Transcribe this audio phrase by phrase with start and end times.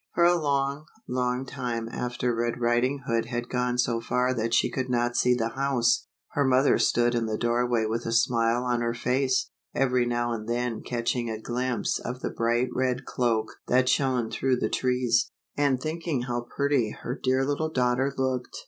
[0.15, 4.71] For a long, long time after Red Riding Hood had gone so far that she
[4.71, 8.81] could not see the house, her mother stood in the doorway with a smile on
[8.81, 13.51] her face, every now and then catch ing a glimpse of the bright red cloak
[13.67, 18.25] that shone through the trees, and thinking how pretty her dear little daughter looked 44
[18.25, 18.57] LITTLE RED RIDING HOOD.